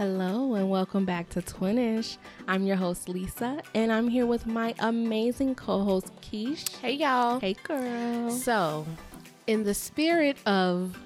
[0.00, 2.16] Hello and welcome back to Twinish.
[2.48, 6.74] I'm your host Lisa, and I'm here with my amazing co-host Keish.
[6.76, 7.38] Hey y'all.
[7.38, 8.30] Hey girl.
[8.30, 8.86] So,
[9.46, 10.96] in the spirit of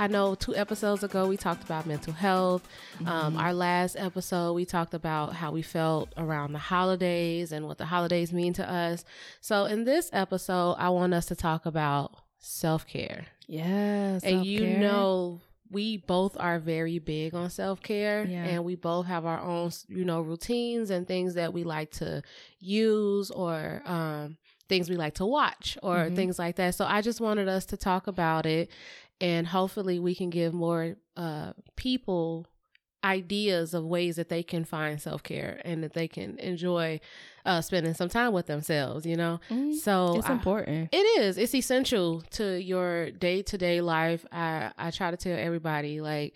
[0.00, 2.66] I know two episodes ago we talked about mental health.
[3.06, 7.78] Um, our last episode we talked about how we felt around the holidays and what
[7.78, 9.04] the holidays mean to us.
[9.42, 13.26] So in this episode, I want us to talk about self care.
[13.46, 18.44] Yeah, And you know, we both are very big on self care, Yeah.
[18.44, 22.22] and we both have our own, you know, routines and things that we like to
[22.60, 24.36] use or um,
[24.68, 26.16] things we like to watch or Mhm.
[26.16, 26.74] things like that.
[26.74, 28.70] So I just wanted us to talk about it,
[29.20, 32.46] and hopefully we can give more uh, people
[33.04, 36.98] ideas of ways that they can find self care and that they can enjoy
[37.44, 39.04] uh, spending some time with themselves.
[39.04, 40.88] You know, Mm, so it's I- important.
[40.92, 41.36] it is.
[41.38, 44.24] It's essential to your day to day life.
[44.32, 46.34] I, I try to tell everybody like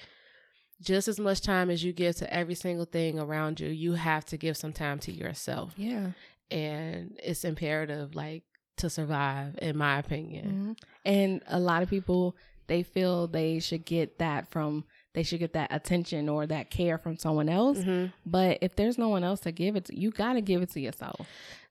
[0.80, 4.24] just as much time as you give to every single thing around you, you have
[4.26, 5.72] to give some time to yourself.
[5.76, 6.10] yeah.
[6.50, 8.42] And it's imperative, like,
[8.78, 10.76] to survive, in my opinion.
[10.78, 10.84] Mhm.
[11.04, 12.36] And a lot of people
[12.68, 16.98] they feel they should get that from they should get that attention or that care
[16.98, 17.78] from someone else.
[17.78, 18.12] Mhm.
[18.26, 20.70] But if there's no one else to give it to, you got to give it
[20.72, 21.26] to yourself.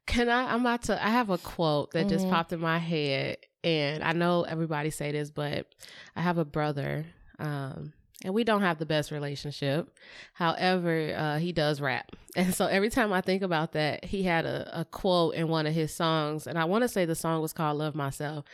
[0.05, 0.53] Can I?
[0.53, 1.05] I'm about to.
[1.05, 2.30] I have a quote that just Mhm.
[2.30, 5.67] popped in my head, and I know everybody say this, but
[6.15, 7.05] I have a brother,
[7.39, 7.91] um,
[8.23, 9.89] and we don't have the best relationship.
[10.33, 14.45] However, uh, he does rap, and so every time I think about that, he had
[14.45, 17.41] a, a quote in one of his songs, and I want to say the song
[17.41, 18.45] was called "Love Myself."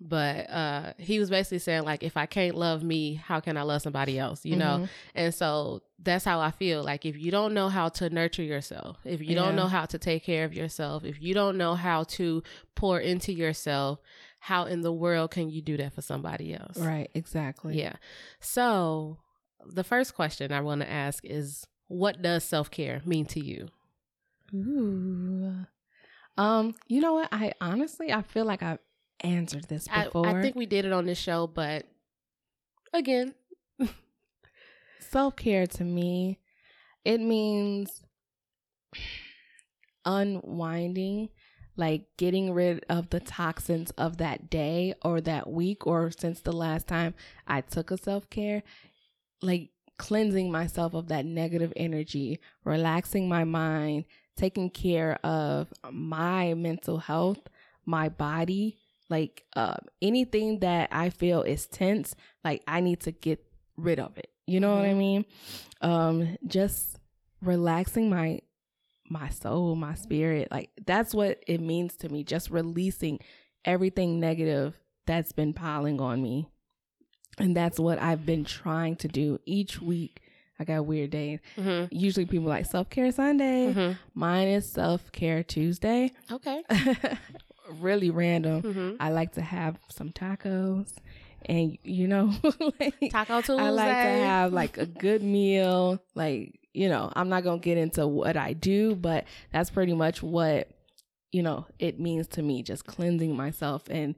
[0.00, 3.62] But uh, he was basically saying like, if I can't love me, how can I
[3.62, 4.44] love somebody else?
[4.44, 4.88] You know, Mhm.
[5.14, 6.82] and so that's how I feel.
[6.84, 9.42] Like if you don't know how to nurture yourself, if you Yeah.
[9.42, 12.42] don't know how to take care of yourself, if you don't know how to
[12.76, 13.98] pour into yourself,
[14.38, 16.78] how in the world can you do that for somebody else?
[16.78, 17.10] Right.
[17.14, 17.76] Exactly.
[17.78, 17.94] Yeah.
[18.38, 19.18] So
[19.66, 23.66] the first question I want to ask is what does self-care mean to you?
[24.54, 25.66] Ooh.
[26.36, 27.28] Um, you know what?
[27.32, 28.78] I honestly I feel like I've
[29.20, 30.26] answered this I, before.
[30.26, 31.86] I think we did it on this show, but
[32.92, 33.34] again,
[35.00, 36.38] self care to me,
[37.04, 38.02] it means
[40.04, 41.28] unwinding,
[41.76, 46.52] like getting rid of the toxins of that day or that week or since the
[46.52, 47.14] last time
[47.46, 48.62] I took a self care,
[49.42, 54.04] like cleansing myself of that negative energy, relaxing my mind,
[54.36, 57.48] taking care of my mental health,
[57.84, 58.78] my body,
[59.10, 62.14] like uh, anything that I feel is tense,
[62.44, 63.44] like I need to get
[63.76, 64.30] rid of it.
[64.46, 64.98] You know what I Mhm.
[64.98, 65.24] mean?
[65.80, 66.98] Um, just
[67.42, 68.40] relaxing my
[69.10, 70.48] my soul, my spirit.
[70.50, 72.24] Like that's what it means to me.
[72.24, 73.20] Just releasing
[73.64, 76.48] everything negative that's been piling on me.
[77.38, 80.20] And that's what I've been trying to do each week.
[80.58, 81.38] I got weird days.
[81.54, 83.72] hmm Usually people like self care Sunday.
[83.72, 86.10] hmm Mine is self care Tuesday.
[86.30, 86.62] okay.
[87.68, 88.62] really random.
[88.62, 90.92] hmm I like to have some tacos
[91.46, 92.32] and you know
[92.80, 93.62] like, Taco Tuesday.
[93.62, 96.02] I like to have like a good meal.
[96.14, 99.94] Like, you know, I'm not going to get into what I do, but that's pretty
[99.94, 100.68] much what,
[101.32, 104.14] you know, it means to me just cleansing myself and,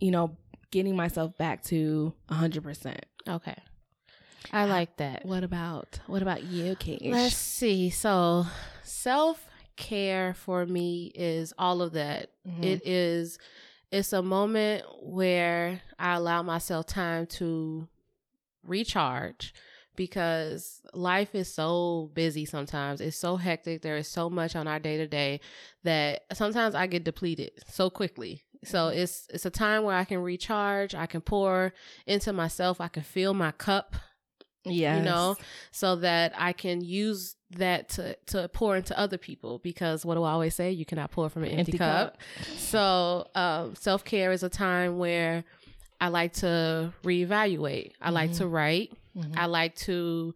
[0.00, 0.36] you know,
[0.70, 2.98] getting myself back to 100%.
[3.28, 3.56] okay.
[4.52, 5.24] I like that.
[5.24, 7.02] What about, what about you, Kate?
[7.02, 7.90] Let's see.
[7.90, 8.46] So,
[8.84, 9.45] self
[9.76, 12.30] care for me is all of that.
[12.46, 12.64] Mhm.
[12.64, 13.38] It is.
[13.92, 17.88] It's a moment where I allow myself time to
[18.64, 19.54] recharge
[19.94, 23.00] because life is so busy sometimes.
[23.00, 23.82] It's so hectic.
[23.82, 25.40] There is so much on our day to day
[25.84, 28.44] that sometimes I get depleted so quickly.
[28.64, 31.72] So it's it's a time where I can recharge, I can pour
[32.06, 33.94] into myself, I can fill my cup
[34.70, 34.98] Yes.
[34.98, 35.36] you know,
[35.70, 39.58] so that I can use that to to pour into other people.
[39.60, 40.70] Because what do I always say?
[40.72, 42.18] You cannot pour from an empty, Empty cup.
[42.56, 45.44] So um, self care is a time where
[46.00, 47.92] I like to reevaluate.
[48.02, 48.38] I like Mhm.
[48.38, 48.92] to write.
[49.16, 49.32] Mhm.
[49.36, 50.34] I like to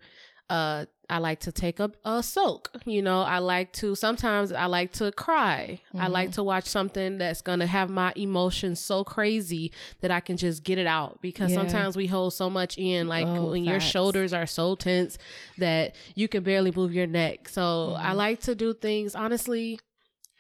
[0.51, 2.71] uh I like to take a, a soak.
[2.85, 5.81] You know, I like to sometimes I like to cry.
[5.93, 6.11] I Mhm.
[6.13, 10.63] like to watch something that's gonna have my emotions so crazy that I can just
[10.63, 11.21] get it out.
[11.21, 11.57] Because Yeah.
[11.57, 15.19] sometimes we hold so much in, like Oh, when your shoulders are so tense
[15.59, 17.49] that you can barely move your neck.
[17.49, 18.17] So I Mhm.
[18.17, 19.81] like to do things honestly.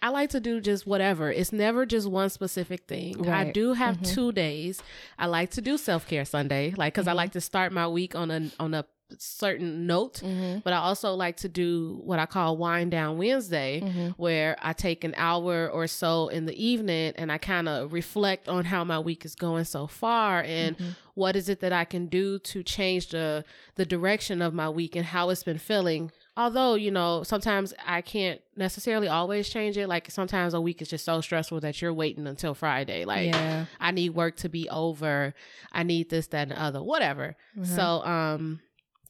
[0.02, 1.30] I like to do just whatever.
[1.32, 3.28] It's never just one specific thing.
[3.28, 4.14] I do have Mhm.
[4.14, 4.82] two days.
[5.18, 7.16] I like to do self care Sunday, like because I Mhm.
[7.16, 8.84] like to start my week on a on a
[9.18, 10.20] certain note.
[10.24, 10.58] Mm-hmm.
[10.64, 14.08] But I also like to do what I call wind down Wednesday, Mm-hmm.
[14.16, 18.48] where I take an hour or so in the evening and I kind of reflect
[18.48, 20.90] on how my week is going so far and Mm-hmm.
[21.14, 23.44] what is it that I can do to change the
[23.76, 26.10] the direction of my week and how it's been feeling.
[26.36, 29.88] Although, you know, sometimes I can't necessarily always change it.
[29.88, 33.04] Like sometimes a week is just so stressful that you're waiting until Friday.
[33.04, 33.66] Like yeah.
[33.78, 35.34] I need work to be over.
[35.72, 37.36] I need this, that, and the other, whatever.
[37.62, 38.60] So, um,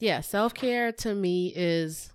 [0.01, 2.11] yeah, self care to me is,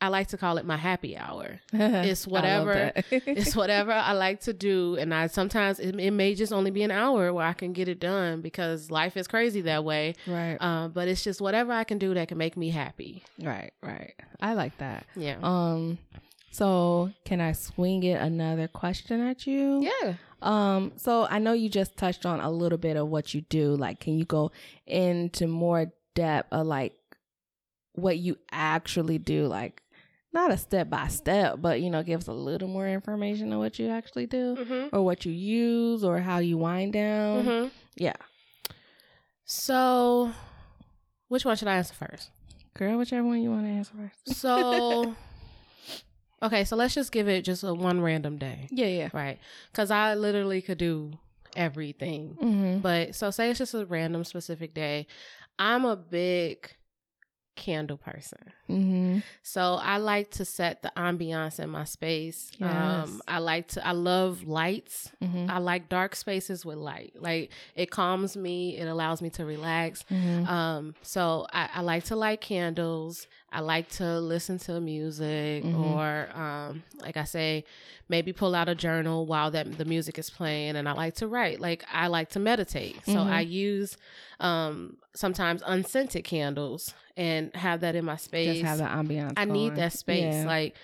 [0.00, 1.60] I like to call it my happy hour.
[1.72, 6.52] It's whatever it's whatever I like to do, and I sometimes it, it may just
[6.52, 9.84] only be an hour where I can get it done because life is crazy that
[9.84, 10.14] way.
[10.26, 10.56] right.
[10.60, 13.22] Um, but it's just whatever I can do that can make me happy.
[13.42, 13.72] right.
[13.82, 14.14] Right.
[14.40, 15.06] I like that.
[15.16, 15.36] Yeah.
[15.42, 15.98] Um.
[16.52, 19.82] So can I swing it another question at you?
[19.82, 20.14] yeah.
[20.42, 23.74] Um, so I know you just touched on a little bit of what you do.
[23.74, 24.52] Like, can you go
[24.86, 26.94] into more depth of like
[27.96, 29.46] what you actually do?
[29.46, 29.82] Like,
[30.32, 33.58] not a step by step, but you know, give us a little more information on
[33.58, 34.94] what you actually do Mm-hmm.
[34.96, 37.44] or what you use or how you wind down.
[37.44, 37.68] Mm-hmm.
[37.96, 38.12] Yeah.
[39.44, 40.32] So,
[41.28, 42.30] which one should I answer first?
[42.74, 44.38] Girl, whichever one you want to answer first.
[44.40, 45.14] So,
[46.42, 49.08] okay, so let's just give it just a one random day, Yeah, yeah.
[49.12, 49.38] right?
[49.72, 51.12] Because I literally could do
[51.54, 52.36] everything.
[52.42, 52.78] Mm-hmm.
[52.80, 55.06] But so, say it's just a random specific day.
[55.58, 56.68] I'm a big
[57.56, 58.38] candle person.
[58.68, 59.18] Mm-hmm.
[59.42, 62.50] So I like to set the ambiance in my space.
[62.58, 62.70] Yes.
[63.08, 63.86] Um, I like to.
[63.86, 65.10] I love lights.
[65.22, 65.50] Mm-hmm.
[65.50, 67.14] I like dark spaces with light.
[67.18, 68.76] Like it calms me.
[68.76, 70.04] It allows me to relax.
[70.10, 70.46] Mm-hmm.
[70.46, 73.26] Um, so I, I like to light candles.
[73.52, 75.80] I like to listen to music, Mhm.
[75.94, 77.64] or um, like I say,
[78.08, 80.76] maybe pull out a journal while that the music is playing.
[80.76, 81.60] And I like to write.
[81.60, 82.98] Like I like to meditate.
[83.06, 83.16] So.
[83.26, 83.96] I use
[84.40, 88.55] um, sometimes unscented candles and have that in my space.
[88.62, 89.34] Just have the ambiance.
[89.36, 89.74] I need going.
[89.80, 90.34] that space.
[90.34, 90.46] Yeah.
[90.46, 90.76] Like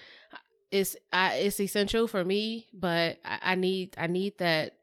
[0.70, 4.76] it's I it's essential for me, but I, I need I need that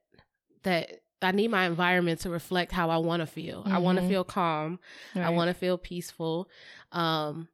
[0.63, 3.63] that I need my environment to reflect how I want to feel.
[3.65, 4.79] I want to feel calm.
[5.15, 6.49] I want to feel peaceful.
[6.91, 7.47] Um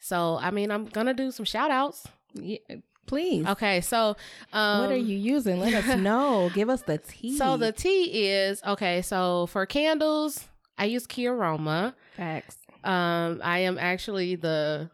[0.00, 2.06] so I mean I'm gonna do some shout outs.
[2.34, 2.58] Yeah,
[3.06, 3.46] please.
[3.46, 4.16] Okay, so
[4.52, 5.58] um what are you using?
[5.58, 6.50] Let us know.
[6.54, 7.38] Give us the tea.
[7.38, 10.44] So the tea is okay, so for candles,
[10.76, 11.96] I use Key Aroma.
[12.16, 12.56] facts.
[12.88, 14.90] Um, I am actually the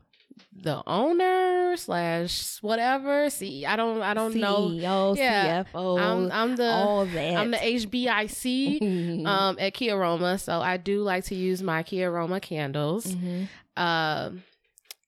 [0.56, 3.29] the owner slash whatever.
[3.31, 4.69] See, I don't I don't know.
[4.70, 5.64] CEO, Yeah.
[5.64, 7.37] CFO, I'm I'm the all that.
[7.37, 12.05] I'm the HBIC um at Key Aroma, so I do like to use my Key
[12.05, 13.06] Aroma candles.
[13.06, 13.49] Mhm.
[13.76, 14.43] Um,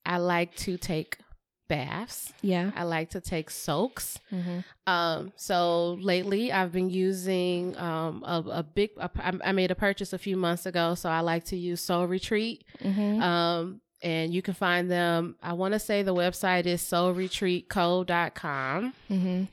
[0.05, 1.19] I like to take
[1.69, 2.33] baths.
[2.43, 2.71] Yeah.
[2.77, 4.19] I like to take soaks.
[4.33, 4.65] Mhm.
[4.87, 8.91] Um, so lately I've been using um a, a big.
[8.99, 11.81] A, I I made a purchase a few months ago, so I like to use
[11.81, 12.65] Soul Retreat.
[12.83, 13.21] Mhm.
[13.23, 15.37] Um, and you can find them.
[15.43, 18.93] I want to say the website is soulretreatco.com.
[19.11, 19.49] Mhm.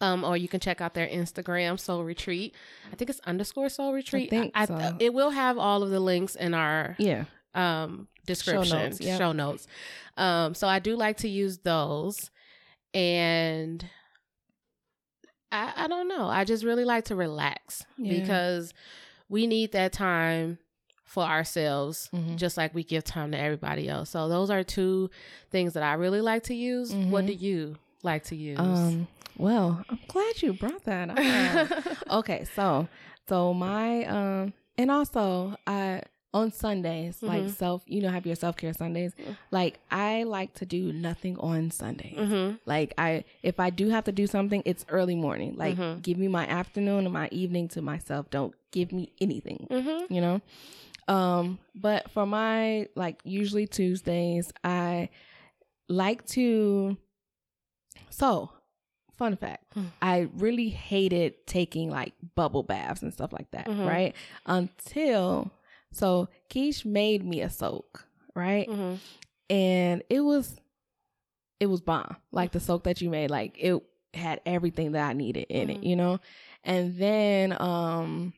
[0.00, 2.54] Um, or you can check out their Instagram, Soul Retreat.
[2.92, 4.26] I think it's underscore Soul Retreat.
[4.26, 4.96] I think I, so.
[5.00, 7.24] it will have all of the links in our Yeah.
[7.54, 9.18] um description notes, yep.
[9.18, 9.66] show notes.
[10.16, 12.30] Um so I do like to use those
[12.94, 13.84] and
[15.52, 16.26] I I don't know.
[16.26, 18.20] I just really like to relax Yeah.
[18.20, 18.72] because
[19.28, 20.58] we need that time
[21.04, 22.36] for ourselves Mhm.
[22.36, 24.10] just like we give time to everybody else.
[24.10, 25.08] So those are two
[25.50, 26.92] things that I really like to use.
[26.94, 27.26] What Mhm.
[27.28, 28.58] do you like to use?
[28.58, 29.08] Um.
[29.38, 31.96] Well, I'm glad you brought that up.
[32.10, 32.88] okay, so
[33.28, 36.02] so my um and also I
[36.36, 37.50] on Sundays like Mhm.
[37.62, 39.36] self you know have your self care Sundays Mm.
[39.50, 42.16] like I like to do nothing on Sundays.
[42.18, 42.58] Mhm.
[42.66, 45.52] Like I if I do have to do something it's early morning.
[45.56, 46.02] Like Mhm.
[46.02, 48.28] give me my afternoon and my evening to myself.
[48.30, 49.66] Don't give me anything.
[49.70, 50.10] Mhm.
[50.14, 50.40] You know?
[51.08, 55.08] Um but for my like usually Tuesdays I
[55.88, 56.96] like to
[58.10, 58.50] so
[59.16, 59.86] fun fact Hmm.
[60.02, 63.86] I really hated taking like bubble baths and stuff like that, Mhm.
[63.86, 64.14] right?
[64.44, 65.50] Until
[65.96, 68.68] so Keish made me a soak, right?
[68.68, 68.98] Mhm.
[69.50, 70.60] And it was
[71.60, 72.16] it was bomb.
[72.32, 73.82] Like the soak that you made, like it
[74.14, 75.86] had everything that I needed in it, Mhm.
[75.86, 76.20] you know?
[76.64, 78.32] And then um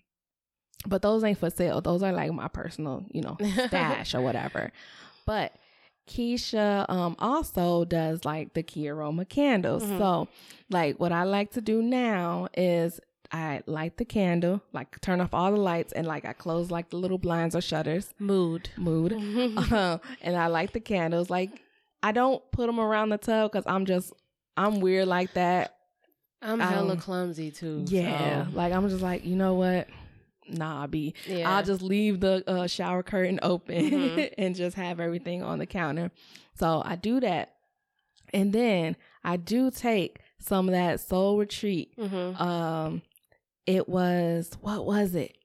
[0.87, 1.81] but those ain't for sale.
[1.81, 3.37] Those are like my personal, you know,
[3.67, 4.71] stash or whatever.
[5.27, 5.53] But
[6.09, 9.85] Keisha um also does like the key aroma candles.
[9.85, 9.99] Mhm.
[9.99, 10.29] So
[10.71, 13.01] like what I like to do now is
[13.31, 16.91] I light the candle, like turn off all the lights and like I close like
[16.91, 18.15] the little blinds or shutters.
[18.19, 18.71] Mood.
[18.77, 19.13] Mood.
[19.73, 21.29] Uh, and I light the candles.
[21.29, 21.51] Like
[22.03, 24.13] I don't put them around the tub because I'm just
[24.57, 25.75] I'm weird like that.
[26.41, 27.85] I'm hella Um, clumsy too.
[27.89, 28.47] Yeah.
[28.47, 29.89] so- Like I'm just like, you know what?
[30.51, 31.51] nah, be Yeah.
[31.55, 34.35] I'll just leave the uh, shower curtain open Mhm.
[34.39, 36.11] and just have everything on the counter.
[36.59, 37.53] So I do that.
[38.33, 41.93] And then I do take some of that soul retreat.
[41.99, 42.41] Mhm.
[42.41, 43.03] Um
[43.69, 45.37] it was what was it?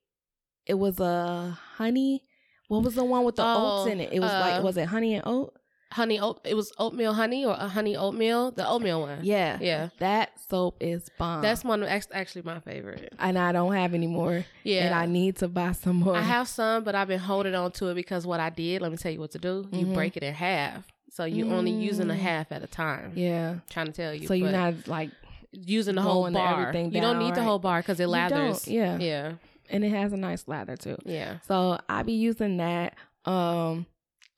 [0.66, 2.24] It was a honey.
[2.70, 4.14] What was the one with the oats Oh, in it?
[4.14, 5.54] It was uh, like was it honey and oat?
[5.92, 6.42] honey oat.
[6.44, 8.50] It was oatmeal honey or a honey oatmeal.
[8.52, 9.20] The oatmeal one.
[9.22, 9.60] Yeah.
[9.62, 9.90] Yeah.
[10.00, 11.44] That soap is bomb.
[11.44, 13.14] That's one act- actually my favorite.
[13.20, 14.44] and I don't have any more.
[14.64, 14.86] Yeah.
[14.88, 16.16] And I need to buy some more.
[16.16, 18.90] I have some, but I've been holding on to it because what I did, let
[18.90, 19.68] me tell you what to do.
[19.72, 19.94] You Mhm.
[19.94, 20.88] break it in half.
[21.12, 22.18] So you're only using a Mm.
[22.18, 23.12] half at a time.
[23.16, 23.58] Yeah.
[23.70, 24.26] trying to tell you.
[24.26, 25.12] So you're not like
[25.54, 26.62] using the whole bar.
[26.62, 28.68] everything you don't down, need the whole bar because it lathers.
[28.68, 28.98] yeah.
[28.98, 29.34] Yeah.
[29.70, 30.98] and it has a nice lather too.
[31.06, 31.38] Yeah.
[31.48, 32.96] So I be using that.
[33.26, 33.86] Um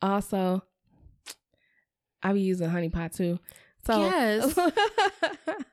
[0.01, 0.61] also
[2.21, 3.39] I be using honey pot too.
[3.85, 4.57] So Yes.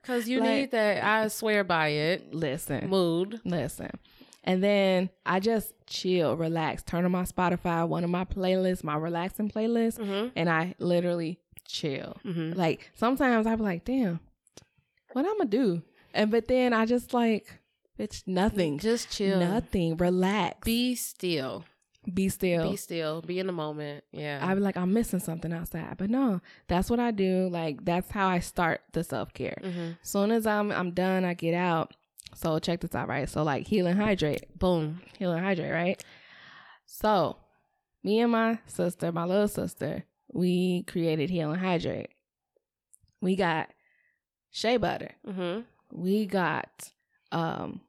[0.02, 1.02] Because you Like- need that.
[1.04, 2.34] I swear by it.
[2.34, 2.88] listen.
[2.88, 3.40] Mood.
[3.44, 3.90] Listen.
[4.44, 8.96] And then I just chill, relax, turn on my Spotify, one of my playlists, my
[8.96, 10.28] relaxing playlist, Mm-hmm.
[10.34, 12.16] and I literally chill.
[12.25, 12.58] Mm-hmm.
[12.58, 14.18] Like sometimes I be like, damn,
[15.14, 15.83] what I'm gonna do?
[16.14, 17.61] And but then I just like,
[17.99, 18.78] bitch, nothing.
[18.78, 19.38] Just chill.
[19.38, 19.97] Nothing.
[19.97, 20.64] Relax.
[20.64, 21.64] Be, still.
[22.12, 22.71] Be still.
[22.71, 23.23] Be still.
[23.23, 24.04] Be in the moment.
[24.11, 24.40] Yeah.
[24.42, 25.97] I'd be like, I'm missing something outside.
[25.97, 27.49] But no, that's what I do.
[27.50, 29.59] Like that's how I start the self care.
[29.62, 29.92] mm-hmm.
[30.02, 31.95] Soon as I'm I'm done, I get out.
[32.35, 33.28] So check this out, right?
[33.28, 34.59] So like heal and hydrate.
[34.59, 35.00] Boom.
[35.19, 36.04] Heal and hydrate, right?
[36.87, 37.37] So
[38.02, 42.11] me and my sister, my little sister, we created Heal and Hydrate.
[43.21, 43.71] We got
[44.52, 45.11] shea butter.
[45.26, 45.62] Mm-hmm.
[45.90, 46.90] we got
[47.32, 47.80] um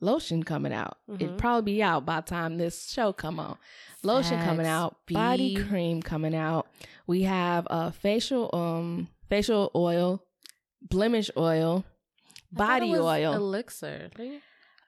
[0.00, 0.98] lotion coming out.
[1.08, 1.22] Mhm.
[1.22, 3.56] It'd probably be out by the time this show come on.
[4.02, 4.68] Lotion coming Facts.
[4.68, 6.66] out, body cream coming out.
[7.06, 10.22] We have a facial um facial oil,
[10.82, 11.84] blemish oil,
[12.52, 14.10] body oil, Elixir.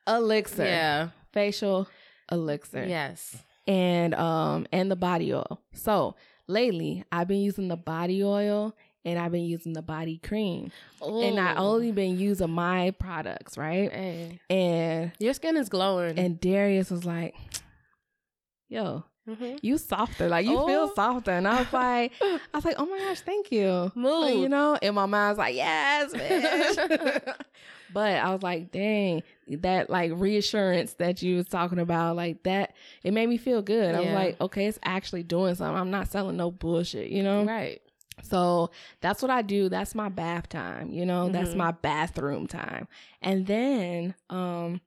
[0.06, 1.08] elixir, Yeah.
[1.32, 1.88] facial
[2.30, 2.84] elixir.
[2.86, 3.36] Yes.
[3.66, 5.60] and um and the body oil.
[5.72, 8.74] So lately I've been using the body oil
[9.08, 10.70] and I've been using the body cream.
[11.02, 13.90] And I only been using my products, right?
[13.92, 14.40] Hey.
[14.50, 16.18] And Your skin is glowing.
[16.18, 17.34] and Darius was like,
[18.68, 19.56] Yo, mm-hmm.
[19.62, 20.28] you softer.
[20.28, 20.92] Like you feel Oh.
[20.94, 21.30] softer.
[21.30, 23.90] And I was like, I was like, Oh my gosh, thank you.
[23.94, 24.20] Mood.
[24.22, 27.34] Like, you know, and my mind's like, Yes, bitch.
[27.94, 32.74] but I was like, dang, that like reassurance that you was talking about, like that,
[33.02, 33.94] it made me feel good.
[33.94, 35.74] I was like, okay, it's actually doing something.
[35.74, 37.44] I'm not selling no bullshit, you know?
[37.44, 37.80] right.
[38.22, 38.70] So
[39.00, 39.68] that's what I do.
[39.68, 41.56] That's my bath time, you know, that's Mhm.
[41.56, 42.88] my bathroom time.
[43.22, 44.80] And then, um,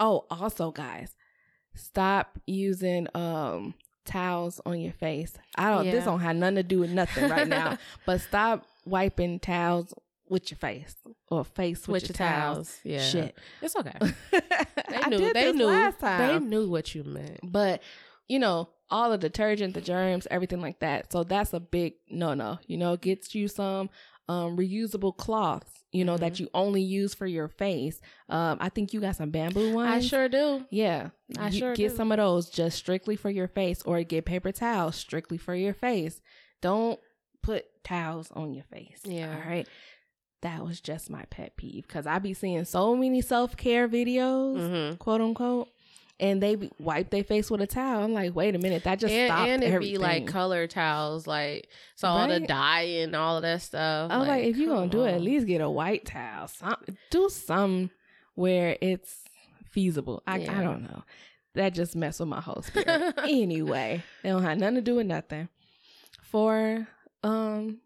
[0.00, 1.16] oh, also guys,
[1.74, 5.34] stop using um towels on your face.
[5.56, 5.92] I don't Yeah.
[5.92, 7.76] this don't have nothing to do with nothing right now.
[8.06, 9.92] but stop wiping towels
[10.28, 10.96] with your face
[11.30, 12.56] or face with, With your, your towels.
[12.56, 12.80] towels.
[12.84, 12.98] Yeah.
[13.00, 13.38] Shit.
[13.62, 13.92] It's okay.
[14.32, 15.32] they knew.
[15.32, 15.92] they knew.
[16.00, 17.40] They knew what you meant.
[17.42, 17.82] But
[18.28, 21.12] you know, all the detergent, the germs, everything like that.
[21.12, 22.58] So that's a big no no.
[22.66, 23.90] You know, get you some
[24.28, 28.00] um reusable cloths, you know, that you only use for your face.
[28.28, 29.90] Um, I think you got some bamboo ones.
[29.90, 30.64] I sure do.
[30.70, 31.10] Yeah.
[31.38, 31.96] I You sure get do.
[31.96, 35.74] some of those just strictly for your face or get paper towels strictly for your
[35.74, 36.20] face.
[36.62, 36.98] Don't
[37.42, 39.00] put towels on your face.
[39.04, 39.32] Yeah.
[39.32, 39.68] All right.
[40.42, 44.58] That was just my pet peeve because I be seeing so many self care videos,
[44.58, 44.96] Mm-hmm.
[44.96, 45.68] quote unquote,
[46.18, 48.02] and they wipe their face with a towel.
[48.04, 49.94] I'm like, wait a minute, that just and, stopped and it everything.
[49.94, 52.48] be like color towels, like so all the Right?
[52.48, 54.10] dye and all of that stuff.
[54.10, 56.48] I'm like, if you're gonna come do it, at least get a white towel.
[56.48, 56.76] Some,
[57.10, 57.90] do some
[58.34, 59.20] where it's
[59.70, 60.22] feasible.
[60.26, 61.02] I, I don't know.
[61.54, 63.14] That just messed with my whole spirit.
[63.18, 65.48] anyway, it don't have nothing to do with nothing.
[66.22, 66.86] For
[67.22, 67.78] um,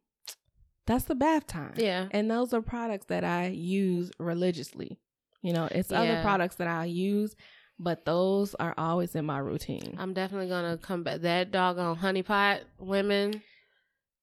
[0.87, 1.75] that's the bath time.
[1.77, 4.99] yeah, And those are products that I use religiously.
[5.43, 7.35] You know, it's other products that I use,
[7.83, 9.97] but those are always in my routine.
[9.99, 11.23] I'm definitely gonna come back.
[11.23, 13.43] That doggone honey pot women,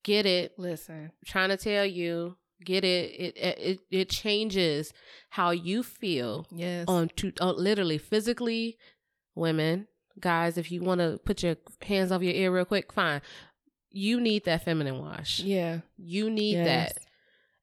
[0.04, 0.58] get it.
[0.58, 3.12] Listen, trying to tell you, get it.
[3.20, 4.94] It it it changes
[5.30, 8.78] how you feel yes, on to on uh, literally physically.
[9.36, 9.88] Women,
[10.20, 13.22] guys, if you want to put your hands off your ear real quick, fine.
[13.92, 15.40] You need that feminine wash.
[15.40, 16.94] yeah, You need Yes.
[16.94, 17.04] that.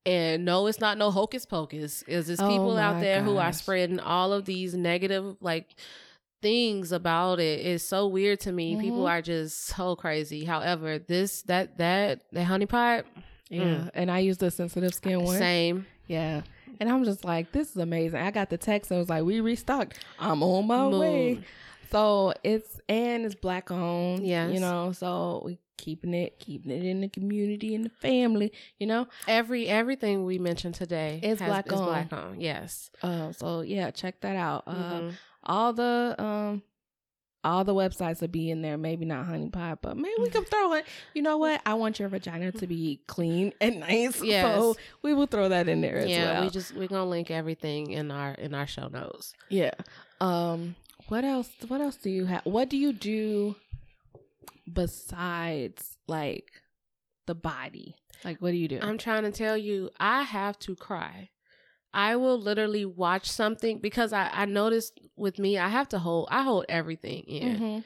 [0.07, 2.03] And no, it's not no hocus pocus.
[2.07, 5.75] Is there's Oh people out there who are spreading all of these negative like
[6.43, 7.65] things about it.
[7.65, 8.77] It's so weird to me.
[8.79, 9.11] People Mhm.
[9.11, 10.45] are just so crazy.
[10.45, 13.07] However, this that that that honey pot,
[13.49, 13.89] yeah.
[13.95, 15.39] And I use the sensitive skin one.
[15.39, 15.87] same.
[16.07, 16.43] Yeah.
[16.81, 18.21] And I'm just like, this is amazing.
[18.21, 19.99] I got the text and it was like, we restocked.
[20.19, 21.41] I'm on my way.
[21.91, 24.27] So it's and it's black owned.
[24.27, 24.49] Yeah.
[24.49, 28.87] You know, so we keeping it, keeping it in the community and the family, you
[28.87, 29.07] know?
[29.27, 31.85] Every everything we mentioned today Is has- black is on.
[31.87, 32.41] black on.
[32.41, 32.91] Yes.
[33.03, 34.65] Uh so yeah, check that out.
[34.67, 35.13] Uh Mhm.
[35.43, 36.63] all the um
[37.47, 38.79] all the websites will be in there.
[38.79, 40.87] Maybe not Honey Pot, but maybe we can throw it.
[41.13, 41.61] You know what?
[41.67, 44.23] I want your vagina to be clean and nice.
[44.23, 44.47] Yes.
[44.59, 46.45] So we will throw that in there as yeah, well.
[46.45, 49.35] we just we're gonna link everything in our in our show notes.
[49.51, 49.73] yeah.
[50.21, 50.77] Um.
[51.09, 51.51] What else?
[51.69, 52.47] What else do you have?
[52.47, 53.57] What do you do
[54.71, 56.51] besides like
[57.27, 57.97] the body?
[58.25, 58.79] Like, what do you do?
[58.83, 61.31] I'm trying to tell you, I have to cry.
[61.93, 66.29] I will literally watch something because I, I noticed with me, I have to hold,
[66.31, 67.59] I hold everything in.
[67.59, 67.85] Mhm.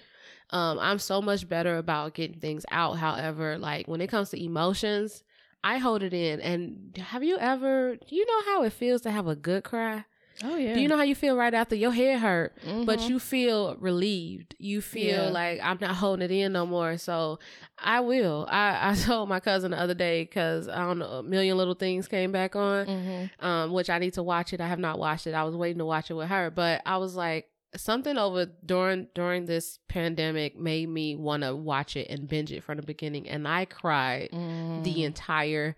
[0.50, 2.96] Um, I'm so much better about getting things out.
[2.96, 5.22] However, like when it comes to emotions,
[5.62, 6.40] I hold it in.
[6.40, 10.06] And have you ever, do you know how it feels to have a good cry?
[10.44, 10.74] Oh yeah.
[10.74, 12.54] Do you know how you feel right after your head hurt?
[12.84, 13.08] but Mhm.
[13.08, 14.54] you feel relieved.
[14.58, 15.30] You feel Yeah.
[15.30, 16.96] like I'm not holding it in no more.
[16.98, 17.38] So
[17.78, 18.46] I will.
[18.50, 21.74] I, I told my cousin the other day because I don't know, a million little
[21.74, 23.30] things came back on, Mhm.
[23.44, 24.60] um, which I need to watch it.
[24.60, 25.34] I have not watched it.
[25.34, 29.08] I was waiting to watch it with her, but I was like, something over during
[29.14, 33.28] during this pandemic made me want to watch it and binge it from the beginning,
[33.28, 34.84] and I cried Mm.
[34.84, 35.76] the entire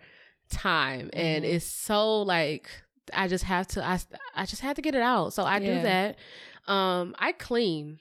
[0.49, 1.49] time and Mhm.
[1.55, 2.69] it's so like
[3.13, 3.99] i just have to i,
[4.35, 5.77] I just had to get it out so i Yeah.
[5.77, 6.17] do that
[6.67, 7.99] um i clean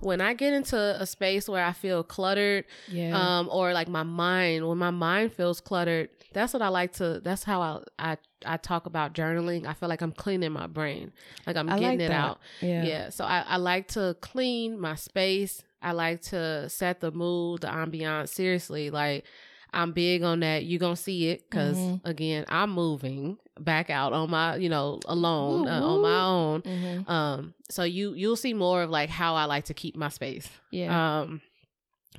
[0.00, 3.38] when i get into a space where i feel cluttered yeah.
[3.38, 7.20] um or like my mind when my mind feels cluttered that's what i like to
[7.24, 7.80] that's how i
[8.12, 11.12] i, I talk about journaling i feel like i'm cleaning my brain
[11.46, 12.24] like i'm I getting like it that.
[12.24, 12.84] out yeah.
[12.84, 13.08] yeah.
[13.10, 15.62] So I, I like to clean my space.
[15.82, 18.30] I like to set the mood, the ambiance.
[18.30, 19.24] Seriously, like
[19.72, 20.64] I'm big on that.
[20.64, 22.00] You gonna see it because Mhm.
[22.04, 26.62] again, I'm moving back out on my, you know, alone Woo, uh, on my own.
[26.62, 27.08] Mhm.
[27.08, 30.48] Um, so you you'll see more of like how I like to keep my space.
[30.70, 31.20] Yeah.
[31.20, 31.40] Um,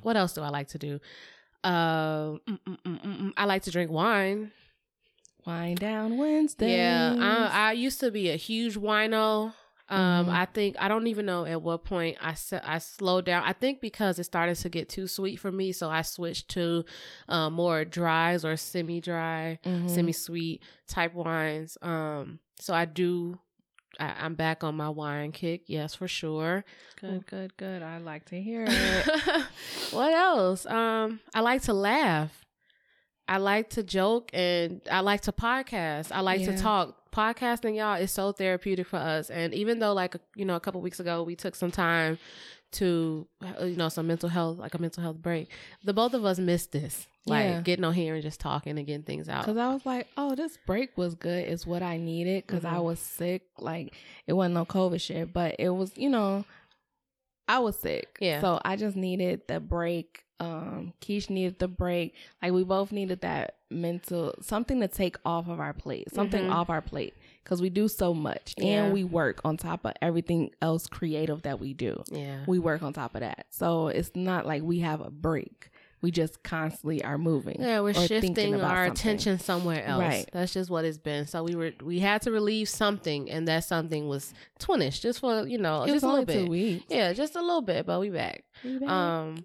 [0.02, 1.00] what else do I like to do?
[1.62, 3.32] Uh, mm, mm, mm.
[3.36, 4.52] I like to drink wine.
[5.46, 6.76] wine down Wednesday.
[6.76, 9.52] Yeah, I, I used to be a huge wino.
[9.90, 10.30] Um, Mhm.
[10.32, 13.42] I think I don't even know at what point I I slowed down.
[13.44, 16.84] I think because it started to get too sweet for me, so I switched to
[17.28, 19.90] uh, more dries or semi-dry, Mhm.
[19.90, 21.76] semi-sweet type wines.
[21.82, 23.38] Um, so I do.
[23.98, 25.62] I, I'm back on my wine kick.
[25.66, 26.64] Yes, for sure.
[27.00, 27.82] good, good, good.
[27.82, 29.06] I like to hear it.
[29.90, 30.64] what else?
[30.66, 32.39] Um, I like to laugh.
[33.30, 36.10] I like to joke and I like to podcast.
[36.12, 36.56] I like Yeah.
[36.56, 36.96] to talk.
[37.12, 39.30] Podcasting, y'all, is so therapeutic for us.
[39.30, 42.18] And even though, like, you know, a couple weeks ago, we took some time
[42.72, 45.48] to, uh, you know, some mental health, like a mental health break,
[45.82, 47.06] the both of us missed this.
[47.26, 47.60] Like, Yeah.
[47.62, 49.44] getting on here and just talking and getting things out.
[49.44, 51.48] Cause I was like, oh, this break was good.
[51.48, 52.46] It's what I needed.
[52.46, 52.84] because I Mhm.
[52.84, 53.42] was sick.
[53.58, 53.94] Like
[54.26, 56.44] it wasn't no COVID shit, but it was, you know,
[57.48, 58.16] I was sick.
[58.20, 58.40] Yeah.
[58.40, 60.24] So I just needed the break.
[60.40, 62.14] Um, Keish needed the break.
[62.42, 66.52] Like we both needed that mental something to take off of our plate, something Mhm.
[66.52, 68.84] off our plate, because we do so much Yeah.
[68.84, 72.02] and we work on top of everything else creative that we do.
[72.10, 72.44] yeah.
[72.46, 75.68] We work on top of that, so it's not like we have a break.
[76.02, 77.58] We just constantly are moving.
[77.60, 78.92] Yeah, we're shifting our something.
[78.92, 80.00] attention somewhere else.
[80.00, 80.30] Right.
[80.32, 81.26] That's just what it's been.
[81.26, 85.46] So we were we had to relieve something, and that something was twinish, just for
[85.46, 86.48] you know, It just a little two bit.
[86.48, 86.86] weeks.
[86.88, 88.44] Yeah, just a little bit, but we back.
[88.64, 88.88] We back.
[88.88, 89.44] Um,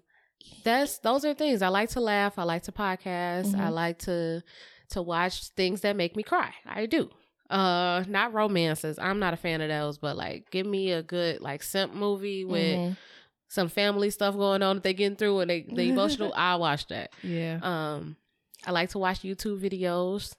[0.64, 2.38] that's those are things I like to laugh.
[2.38, 3.54] I like to podcast.
[3.54, 3.72] I Mhm.
[3.72, 4.42] like to
[4.90, 6.52] to watch things that make me cry.
[6.64, 7.10] I do.
[7.50, 8.98] Uh, not romances.
[8.98, 12.44] I'm not a fan of those, but like, give me a good like simp movie
[12.44, 12.96] with Mhm.
[13.48, 16.32] some family stuff going on that they getting through and they the emotional.
[16.36, 17.12] I watch that.
[17.22, 17.58] yeah.
[17.62, 18.16] Um,
[18.66, 20.34] I like to watch YouTube videos.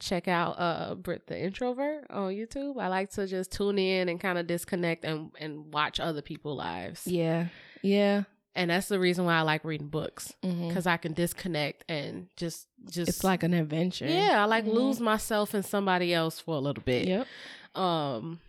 [0.00, 2.80] Check out uh Brit the introvert on YouTube.
[2.80, 6.58] I like to just tune in and kind of disconnect and and watch other people's
[6.58, 7.06] lives.
[7.06, 7.46] yeah.
[7.82, 8.24] Yeah.
[8.54, 12.66] And that's the reason why I like reading books because I can disconnect and just
[12.90, 14.06] just It's like an adventure.
[14.06, 14.74] yeah, I like Mhm.
[14.74, 17.08] lose myself in somebody else for a little bit.
[17.08, 17.26] Yep.
[17.74, 18.40] Um,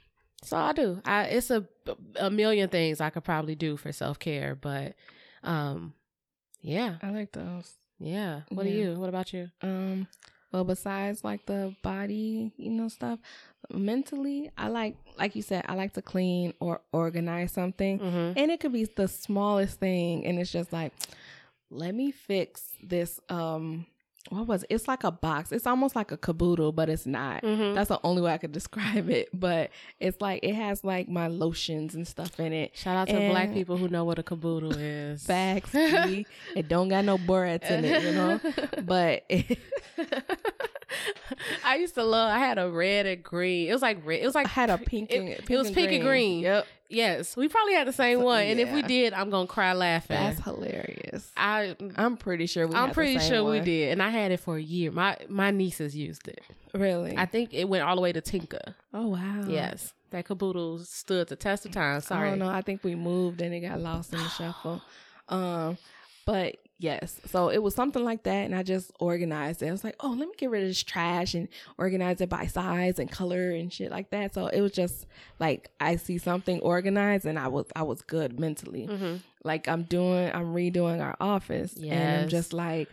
[0.44, 1.02] so I do.
[1.06, 1.66] I it's a
[2.18, 4.96] a million things I could probably do for self care, but
[5.44, 5.94] um,
[6.62, 7.74] yeah, I like those.
[8.00, 8.42] yeah.
[8.50, 8.90] What do Yeah.
[8.92, 8.94] you?
[9.00, 9.52] What about you?
[9.62, 10.08] Um,
[10.54, 13.20] well, besides like the body, you know, stuff,
[13.74, 18.00] mentally, I like, like you said, I like to clean or organize something.
[18.00, 18.38] Mm-hmm.
[18.38, 20.26] And it could be the smallest thing.
[20.28, 20.94] And it's just like,
[21.72, 23.20] let me fix this.
[23.30, 23.88] Um,
[24.30, 24.68] what was it?
[24.70, 25.52] It's like a box.
[25.52, 27.44] It's almost like a caboodle, but it's not.
[27.44, 27.76] Mm-hmm.
[27.76, 29.30] That's the only way I could describe it.
[29.34, 32.76] But it's like it has like my lotions and stuff in it.
[32.76, 35.24] Shout out to black people who know what a caboodle is.
[35.26, 35.74] Facts.
[36.56, 38.40] It don't got no barrettes in it, you know.
[38.84, 39.60] But it,
[41.66, 42.32] I used to love.
[42.32, 43.70] I had a red and green.
[43.70, 44.22] It was like red.
[44.22, 45.12] It was like I had a pink.
[45.12, 46.42] It, and, it was pink and green.
[46.42, 48.44] Yep, Yes, we probably had the same So, one.
[48.44, 50.16] And if we did, I'm gonna cry laughing.
[50.16, 51.32] that's hilarious.
[51.36, 52.76] I I'm pretty sure we.
[52.76, 54.92] I'm had the pretty sure we did, and I had it for a year.
[54.92, 56.42] My my nieces used it.
[56.74, 57.18] Really?
[57.18, 58.76] I think it went all the way to Tinka.
[58.94, 59.46] oh wow.
[59.48, 62.02] Yes, that caboodle stood the test of time.
[62.02, 62.28] Sorry.
[62.28, 62.50] I don't know.
[62.50, 64.82] I think we moved and it got lost in the shuffle.
[65.30, 65.78] Um,
[66.26, 69.68] but yes, so it was something like that, and I just organized it.
[69.68, 72.46] I was like, oh, let me get rid of this trash and organize it by
[72.48, 74.34] size and color and shit like that.
[74.34, 75.06] So it was just
[75.40, 78.88] like I see something organized, and I was I was good mentally.
[78.88, 79.22] Mhm.
[79.44, 82.90] Like I'm doing, I'm redoing our office, and I'm just like,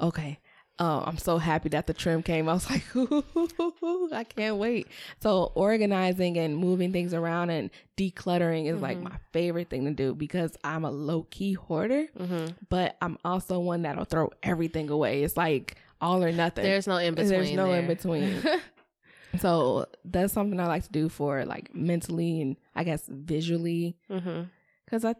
[0.00, 0.38] okay.
[0.82, 2.48] Oh, I'm so happy that the trim came.
[2.48, 2.82] I was like,
[4.12, 4.88] I can't wait.
[5.20, 9.02] So organizing and moving things around and decluttering is like Mhm.
[9.02, 12.54] my favorite thing to do because I'm a low key hoarder, Mhm.
[12.70, 15.22] but I'm also one that'll throw everything away.
[15.22, 16.64] It's like all or nothing.
[16.64, 17.28] There's no in between.
[17.30, 18.42] There's no in between.
[19.38, 25.04] so that's something I like to do for like mentally and I guess visually because
[25.04, 25.14] I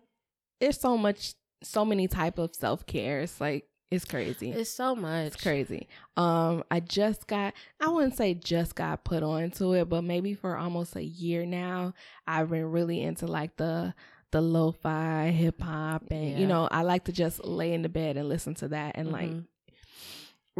[0.58, 3.20] there's so much so many type of self care.
[3.20, 4.50] It's like it's crazy.
[4.52, 5.26] It's so much.
[5.28, 5.88] It's crazy.
[6.16, 10.56] Um, I just got I wouldn't say just got put onto it, but maybe for
[10.56, 11.94] almost a year now,
[12.26, 13.94] I've been really into like the
[14.32, 16.38] the lo-fi hip hop and Yeah.
[16.38, 19.10] you know, I like to just lay in the bed and listen to that and
[19.10, 19.46] like Mhm.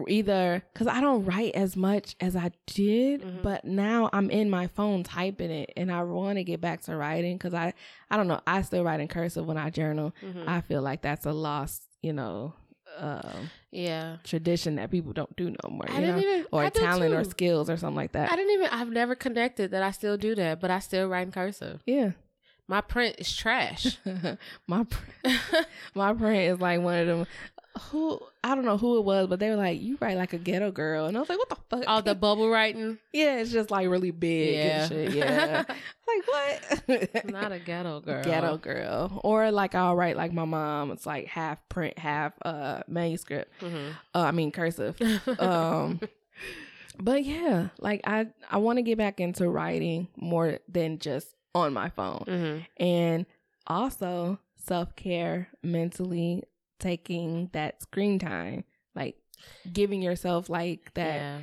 [0.09, 3.43] either because I don't write as much as I did, Mhm.
[3.43, 6.97] but now I'm in my phone typing it, and I want to get back to
[6.97, 7.75] writing because I
[8.11, 10.13] I don't know I still write in cursive when I journal.
[10.23, 10.49] Mhm.
[10.49, 12.55] I feel like that's a lost you know
[12.99, 13.33] uh,
[13.71, 14.17] yeah.
[14.25, 17.25] tradition that people don't do no more, I you didn't even or I talent or
[17.25, 18.33] skills or something like that.
[18.33, 18.69] I didn't even.
[18.69, 21.83] I've never connected that I still do that, but I still write in cursive.
[21.87, 22.13] Yeah,
[22.67, 23.99] My print is trash.
[24.67, 25.29] my pr-
[25.95, 27.27] my print is like one of them.
[27.91, 30.39] Who I don't know who it was, but they were like, "You write like a
[30.39, 32.99] ghetto girl," and I was like, "What the fuck?" All the bubble writing.
[33.13, 34.83] Yeah, it's just like really big Yeah.
[34.83, 35.13] and shit.
[35.15, 35.65] Yeah.
[35.67, 37.25] like what?
[37.33, 38.23] Not a ghetto girl.
[38.23, 39.21] Ghetto girl.
[39.25, 40.91] Or like I'll write like my mom.
[40.93, 43.53] It's like half print, half uh manuscript.
[43.61, 43.93] Mhm.
[44.15, 45.01] Uh, I mean cursive.
[45.41, 46.01] um
[46.99, 51.73] but yeah, like I I want to get back into writing more than just on
[51.73, 52.25] my phone.
[52.27, 52.67] Mhm.
[52.77, 53.27] And
[53.67, 56.45] also self-care mentally
[56.81, 58.65] taking that screen time.
[58.95, 59.17] Like
[59.73, 61.39] giving yourself like that Yeah.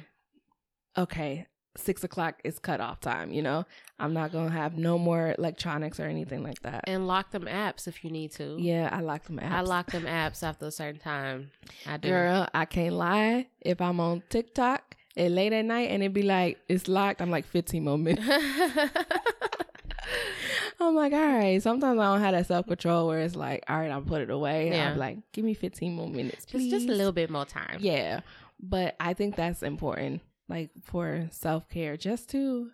[0.98, 1.48] okay,
[1.78, 3.66] six o'clock is cutoff time, you know?
[4.00, 6.84] I'm not gonna have no more electronics or anything like that.
[6.88, 8.58] And lock them apps if you need to.
[8.60, 9.52] yeah, I lock them apps.
[9.52, 11.52] I lock them apps after a certain time.
[11.86, 12.10] I do.
[12.10, 13.48] Girl, I can't lie.
[13.62, 17.32] If I'm on TikTok at late at night and it be like it's locked, I'm
[17.32, 18.28] like 15 more minutes.
[20.80, 21.62] I'm like, all right.
[21.62, 24.30] Sometimes I don't have that self control where it's like, all right, I'll put it
[24.30, 24.70] away.
[24.70, 24.92] Yeah.
[24.92, 26.72] I'm like, give me 15 more minutes, just, please.
[26.72, 27.78] just a little bit more time.
[27.80, 28.22] Yeah.
[28.60, 32.72] But I think that's important, like for self care, just to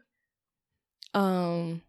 [1.13, 1.81] um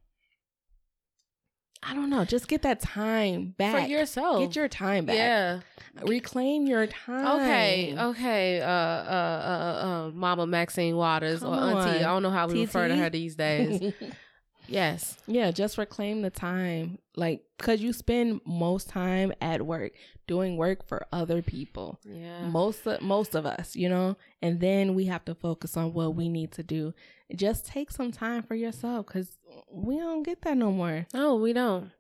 [1.87, 3.85] I don't know, just get that time back.
[3.85, 4.41] For yourself.
[4.41, 5.17] Get your time back.
[5.17, 5.61] Yeah.
[6.03, 7.41] Reclaim your time.
[7.43, 7.95] Okay.
[7.97, 8.61] Okay.
[8.63, 11.91] Uh, uh, uh, uh, Mama Maxine Waters Come or Auntie.
[11.91, 11.97] on.
[11.97, 13.93] I don't know how we refer to her these days.
[14.69, 15.17] yes.
[15.27, 16.99] yeah, just reclaim the time.
[17.17, 19.93] Like, cause you spend most time at work
[20.27, 22.01] doing work for other people.
[22.05, 22.47] Yeah.
[22.49, 26.15] most of, most of us, you know, and then we have to focus on what
[26.15, 26.93] we need to do.
[27.35, 29.37] Just take some time for yourself because
[29.71, 31.07] we don't get that no more.
[31.15, 31.91] No, we don't.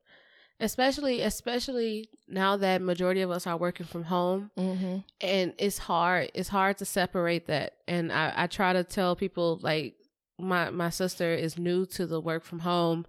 [0.61, 4.98] Especially, especially now that majority of us are working from home, Mm-hmm.
[5.20, 6.31] and it's hard.
[6.33, 7.74] It's hard to separate that.
[7.88, 9.96] And I, I try to tell people like
[10.38, 13.06] my my sister is new to the work from home.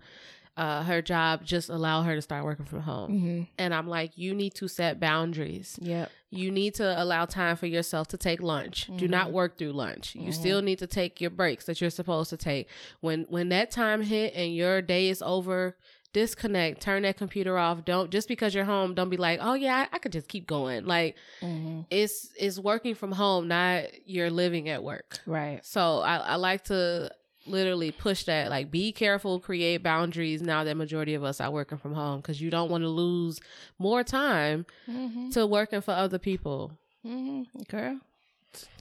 [0.58, 3.42] Uh, her job just allow her to start working from home, Mm-hmm.
[3.58, 5.78] and I'm like, you need to set boundaries.
[5.82, 6.10] Yep.
[6.30, 8.90] You need to allow time for yourself to take lunch.
[8.96, 10.16] Do not work through lunch.
[10.16, 12.70] You still need to take your breaks that you're supposed to take.
[13.02, 15.76] When when that time hit and your day is over,
[16.16, 17.86] disconnect, turn that computer off.
[17.86, 20.48] Don't just because you're home, don't be like, "Oh yeah, I, I could just keep
[20.48, 21.82] going." Like Mm-hmm.
[21.92, 25.20] it's it's working from home, not you're living at work.
[25.28, 25.60] Right.
[25.64, 27.12] So I, I like to
[27.48, 31.78] literally push that like be careful create boundaries now that majority of us are working
[31.78, 33.40] from home because you don't want to lose
[33.78, 35.30] more time Mm-hmm.
[35.32, 36.72] to working for other people
[37.06, 37.44] Mm-hmm.
[37.70, 38.00] Girl,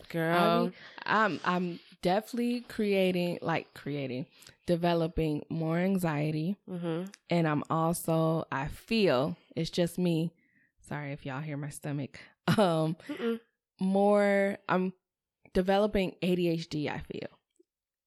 [0.09, 4.27] girl I'll be- I'm I'm definitely creating like creating,
[4.67, 7.05] developing more anxiety, mm-hmm.
[7.31, 10.31] and I'm also I feel it's just me.
[10.87, 12.21] Sorry if y'all hear my stomach.
[12.59, 13.41] Um, Mm-mm.
[13.81, 14.93] more I'm
[15.55, 16.93] developing ADHD.
[16.93, 17.34] I feel.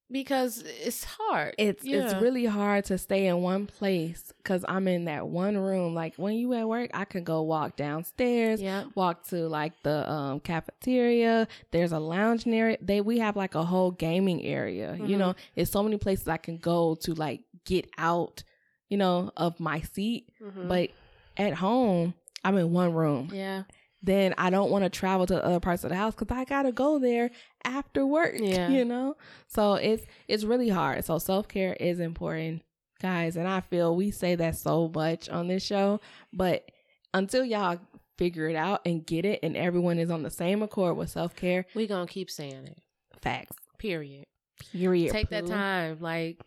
[0.10, 5.06] Because it's hard it's it's really hard to stay in one place because I'm in
[5.06, 5.94] that one room.
[5.94, 10.10] Like when you at work, I can go walk downstairs, yeah walk to like the
[10.10, 11.48] um cafeteria.
[11.72, 12.78] There's a lounge area.
[12.82, 14.96] They we have like a whole gaming area.
[14.96, 15.20] You Mhm.
[15.20, 18.44] know, it's so many places I can go to like get out,
[18.90, 20.30] you know, of my seat.
[20.42, 20.68] Mhm.
[20.70, 20.90] But
[21.36, 23.30] at home, I'm in one room.
[23.34, 23.64] yeah
[24.08, 26.72] Then I don't want to travel to other parts of the house because I gotta
[26.72, 27.30] go there
[27.64, 28.34] after work.
[28.40, 28.70] Yeah.
[28.70, 29.16] You know?
[29.48, 31.04] So it's it's really hard.
[31.06, 32.64] So self care is important.
[33.02, 33.36] guys.
[33.38, 36.00] And I feel we say that so much on this show,
[36.34, 36.72] but
[37.14, 37.80] until y'all
[38.18, 41.36] figure it out and get it, and everyone is on the same accord with self
[41.36, 42.80] care, We gonna keep saying it.
[43.22, 43.56] facts.
[43.78, 44.26] Period.
[44.72, 45.12] Period.
[45.12, 46.40] Take that time, like,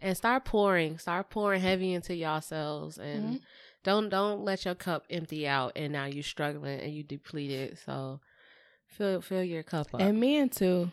[0.00, 0.96] and start pouring.
[0.98, 3.40] Start pouring heavy into yourselves, and Mhm.
[3.84, 5.72] Don't don't let your cup empty out.
[5.76, 7.78] And now you're struggling and you depleted.
[7.84, 8.20] So
[8.86, 10.00] fill fill your cup up.
[10.00, 10.90] And men too.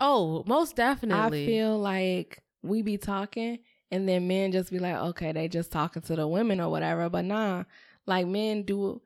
[0.00, 1.44] oh, most definitely.
[1.44, 3.58] I feel like we be talking
[3.90, 7.08] and then men just be like, okay, they just talking to the women or whatever.
[7.08, 7.64] But nah,
[8.06, 9.00] like men do,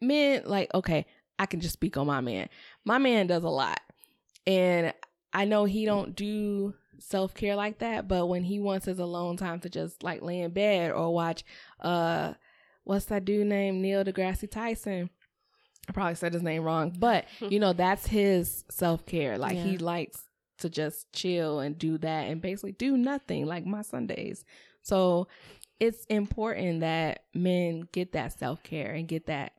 [0.00, 1.06] men, like, okay,
[1.38, 2.48] I can just speak on my man.
[2.84, 3.80] My man does a lot.
[4.46, 4.94] And
[5.32, 9.36] I know he don't do self care like that, but when he wants his alone
[9.36, 11.44] time to just like lay in bed or watch,
[11.80, 12.34] uh,
[12.84, 15.10] what's that dude named Neil deGrasse Tyson?
[15.88, 19.38] I probably said his name wrong, but you know that's his self care.
[19.38, 20.22] Like he likes
[20.58, 24.44] to just chill and do that and basically do nothing like my Sundays.
[24.82, 25.28] So
[25.78, 29.52] it's important that men get that self care and get that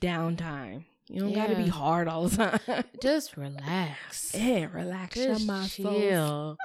[0.00, 0.84] downtime.
[1.12, 2.84] You don't got to be hard all the time.
[3.02, 4.34] Just relax.
[4.34, 5.94] yeah, relax your Just muscles.
[6.00, 6.56] chill.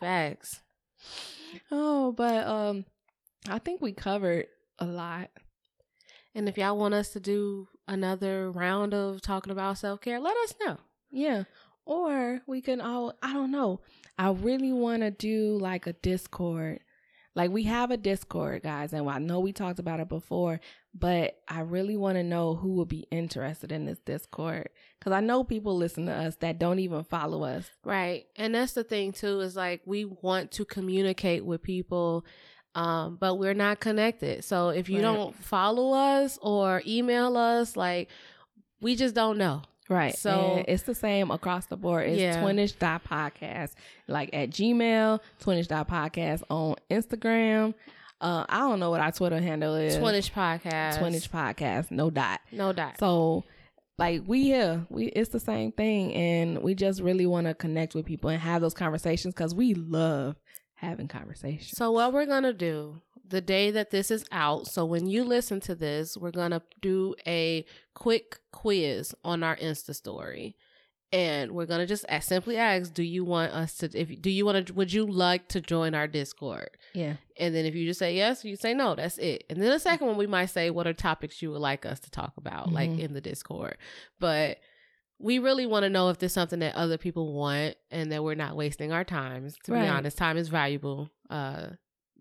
[0.00, 0.60] Facts.
[1.70, 2.84] Oh, but um,
[3.48, 4.46] I think we covered
[4.80, 5.30] a lot.
[6.34, 10.36] And if y'all want us to do another round of talking about self care, let
[10.38, 10.76] us know.
[11.12, 11.44] Yeah.
[11.84, 13.82] Or we can all I don't know.
[14.18, 16.80] I really want to do like a Discord.
[17.36, 20.60] Like we have a Discord, guys, and I know we talked about it before,
[20.92, 24.68] but I really want to know who would be interested in this Discord
[25.00, 27.70] cuz I know people listen to us that don't even follow us.
[27.84, 28.26] Right.
[28.36, 32.24] And that's the thing too, is like we want to communicate with people,
[32.74, 34.42] um, but we're not connected.
[34.44, 35.02] So if you Right.
[35.02, 38.10] don't follow us or email us, like
[38.80, 39.62] we just don't know.
[39.90, 40.16] Right.
[40.16, 42.08] So- So it's the same across the board.
[42.08, 42.40] It's Yeah.
[42.40, 43.72] podcast,
[44.08, 47.74] Like at Gmail, twinish dot podcast on Instagram.
[48.20, 49.96] Uh, I don't know what our Twitter handle is.
[49.96, 50.98] Twinish podcast.
[50.98, 52.40] Twinish podcast, no dot.
[52.52, 52.98] No dot.
[52.98, 53.44] So
[53.98, 57.94] like we here, we it's the same thing, and we just really want to connect
[57.94, 60.36] with people and have those conversations because we love
[60.74, 61.76] having conversations.
[61.76, 65.60] So what we're gonna do the day that this is out, so when you listen
[65.60, 67.64] to this, we're gonna do a
[67.94, 70.56] quick quiz on our Insta story.
[71.12, 74.44] And we're gonna just ask, simply ask, do you want us to if do you
[74.46, 76.70] want to would you like to join our Discord?
[76.94, 79.42] Yeah, And then if you just say yes, you say no, that's it.
[79.50, 81.98] And then the second one we might say what are topics you would like us
[82.00, 83.00] to talk about, like Mhm.
[83.00, 83.76] in the Discord.
[84.20, 84.58] But
[85.18, 88.34] we really want to know if there's something that other people want and that we're
[88.36, 89.50] not wasting our time.
[89.64, 89.82] To Right.
[89.82, 91.10] be honest, time is valuable.
[91.28, 91.70] Uh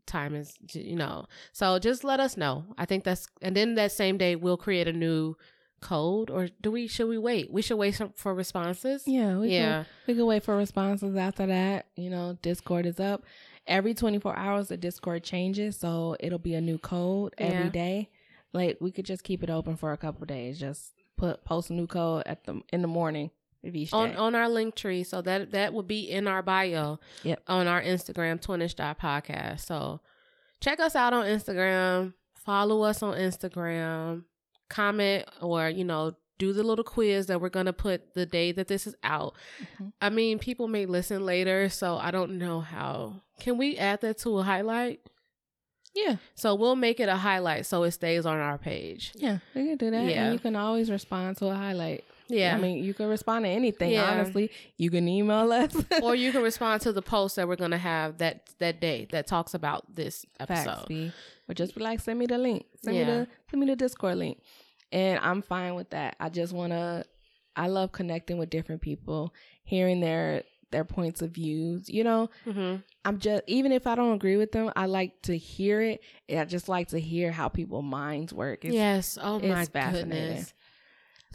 [0.10, 1.26] time is you know.
[1.54, 2.66] So just let us know.
[2.78, 5.36] I think that's and then that same day we'll create a new
[5.82, 7.50] code or do we should we wait?
[7.52, 9.04] We should wait for responses.
[9.08, 9.84] yeah, we yeah.
[9.84, 11.86] Can, we can wait for responses after that.
[11.96, 13.24] You know, Discord is up
[13.66, 14.68] every twenty four hours.
[14.68, 17.70] The Discord changes, so it'll be a new code every Yeah.
[17.70, 18.10] day.
[18.52, 20.60] Like we could just keep it open for a couple days.
[20.60, 23.30] Just put post a new code at the in the morning
[23.94, 25.06] on on our Linktree.
[25.06, 27.00] So that that will be in our bio.
[27.24, 27.42] Yep.
[27.48, 29.62] On our Instagram, Twinish Podcast.
[29.62, 30.02] So
[30.62, 32.14] check us out on Instagram.
[32.36, 34.24] Follow us on Instagram.
[34.70, 38.68] Comment or, you know, do the little quiz that we're gonna put the day that
[38.70, 39.34] this is out.
[39.80, 39.92] Mhm.
[40.02, 43.22] I mean, people may listen later, so I don't know how.
[43.42, 45.02] Can we add that to a highlight?
[45.96, 49.12] yeah, So we'll make it a highlight so it stays on our page.
[49.16, 50.06] yeah, we can do that.
[50.06, 50.26] Yeah.
[50.26, 52.06] And you can always respond to a highlight.
[52.30, 52.56] Yeah.
[52.56, 53.92] I mean, you can respond to anything.
[53.92, 54.10] Yeah.
[54.10, 57.78] Honestly, you can email us or you can respond to the post that we're gonna
[57.78, 60.88] have that that day that talks about this Facts, episode.
[60.88, 61.12] B.
[61.50, 62.66] Or just be like, send me the link.
[62.84, 64.40] Send me the send me the Discord link.
[64.92, 66.16] And I'm fine with that.
[66.20, 67.04] I just wanna
[67.56, 71.90] I love connecting with different people, hearing their their points of views.
[71.90, 75.36] You know, hmm I'm just even if I don't agree with them, I like to
[75.36, 76.02] hear it.
[76.30, 78.66] I just like to hear how people minds work.
[78.66, 79.18] It's- Yes.
[79.20, 80.10] Oh my it's fascinating.
[80.10, 80.54] goodness.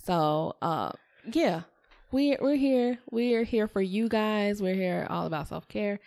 [0.05, 0.93] So, uh,
[1.33, 1.63] yeah,
[2.13, 2.99] we we're here.
[3.11, 4.61] We are here for you guys.
[4.63, 6.01] We're here all about self care,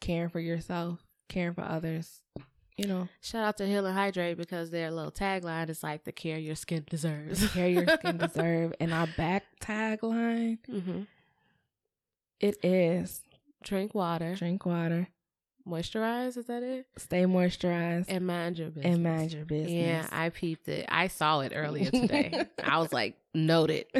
[0.00, 0.98] caring for yourself,
[1.28, 2.20] caring for others.
[2.78, 6.12] You know, Shout out to Heal and Hydrate because their little tagline is like the
[6.12, 7.40] care your skin deserves.
[7.40, 8.72] The care your skin deserve.
[8.80, 11.02] And our back tagline, hmm
[12.40, 13.22] it is
[13.62, 15.06] Drink water, drink water,
[15.68, 16.36] moisturize.
[16.36, 16.86] Is that it?
[16.96, 18.94] stay moisturized, And mind your business.
[18.94, 19.70] and mind your business.
[19.72, 20.86] Yeah, I peeped it.
[20.88, 22.46] I saw it earlier today.
[22.64, 23.86] I was like, noted.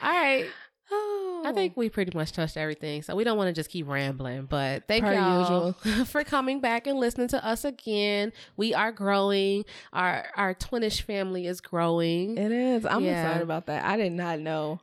[0.00, 0.46] All right.
[0.90, 1.80] oh, I think oh.
[1.80, 4.46] we pretty much touched everything, so we don't want to just keep rambling.
[4.46, 5.72] But thank Per y'all
[6.06, 8.32] for coming back and listening to us again.
[8.56, 9.64] We are growing.
[9.92, 12.38] Our our twinish family is growing.
[12.38, 12.86] it is.
[12.86, 13.22] I'm Yeah.
[13.22, 13.84] excited about that.
[13.84, 14.80] I did not know.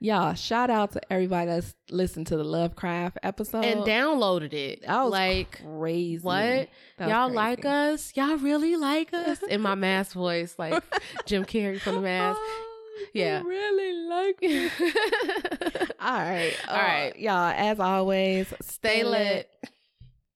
[0.00, 4.82] Y'all, shout out to everybody that's listened to the Lovecraft episode and downloaded it.
[4.86, 6.22] That was like crazy.
[6.22, 6.68] what?
[7.00, 7.34] Y'all crazy.
[7.34, 8.12] like us?
[8.14, 9.42] Y'all really like us?
[9.42, 10.80] In my mask voice, like
[11.26, 12.38] Jim Carrey from the mask.
[12.40, 12.64] Oh,
[13.12, 13.40] Yeah.
[13.42, 14.64] you really like me.
[16.00, 17.10] All right, All right.
[17.16, 17.52] Uh, y'all.
[17.56, 19.50] As always, Stay lit.